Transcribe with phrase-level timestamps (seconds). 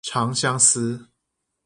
[0.01, 1.05] 長相思